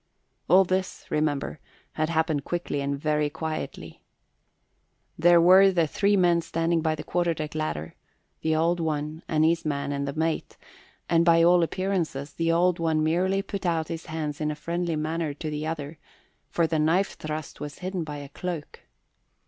[0.49, 1.59] All this, remember,
[1.91, 4.01] had happened quickly and very quietly.
[5.15, 7.93] There were the three men standing by the quarter deck ladder
[8.41, 10.57] the Old One and his man and the mate
[11.07, 14.95] and by all appearances the Old One merely put out his hands in a friendly
[14.95, 15.99] manner to the other,
[16.49, 18.79] for the knife thrust was hidden by a cloak.